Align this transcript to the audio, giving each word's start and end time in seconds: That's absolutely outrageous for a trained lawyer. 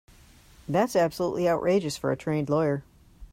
That's 0.67 0.95
absolutely 0.95 1.47
outrageous 1.47 1.95
for 1.95 2.11
a 2.11 2.17
trained 2.17 2.49
lawyer. 2.49 2.83